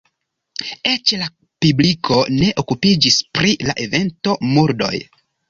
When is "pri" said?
3.39-3.53